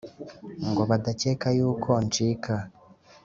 [0.69, 2.55] Ngo badakeka yuko ncika